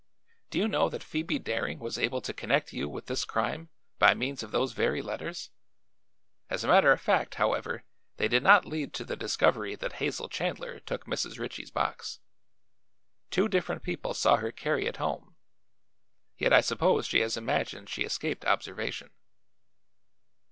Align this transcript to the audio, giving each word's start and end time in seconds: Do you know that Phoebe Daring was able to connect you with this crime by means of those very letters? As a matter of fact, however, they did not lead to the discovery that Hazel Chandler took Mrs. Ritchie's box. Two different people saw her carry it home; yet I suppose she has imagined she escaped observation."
Do 0.49 0.57
you 0.57 0.67
know 0.67 0.89
that 0.89 1.03
Phoebe 1.03 1.37
Daring 1.37 1.77
was 1.77 1.99
able 1.99 2.21
to 2.21 2.33
connect 2.33 2.73
you 2.73 2.89
with 2.89 3.05
this 3.05 3.23
crime 3.23 3.69
by 3.99 4.15
means 4.15 4.41
of 4.41 4.49
those 4.49 4.73
very 4.73 4.99
letters? 4.99 5.51
As 6.49 6.63
a 6.63 6.67
matter 6.67 6.91
of 6.91 6.99
fact, 6.99 7.35
however, 7.35 7.83
they 8.17 8.27
did 8.27 8.41
not 8.41 8.65
lead 8.65 8.95
to 8.95 9.05
the 9.05 9.15
discovery 9.15 9.75
that 9.75 9.91
Hazel 9.93 10.27
Chandler 10.27 10.79
took 10.79 11.05
Mrs. 11.05 11.37
Ritchie's 11.37 11.69
box. 11.69 12.19
Two 13.29 13.47
different 13.47 13.83
people 13.83 14.15
saw 14.15 14.37
her 14.37 14.51
carry 14.51 14.87
it 14.87 14.97
home; 14.97 15.35
yet 16.35 16.51
I 16.51 16.61
suppose 16.61 17.05
she 17.05 17.19
has 17.19 17.37
imagined 17.37 17.87
she 17.87 18.01
escaped 18.01 18.43
observation." 18.43 19.11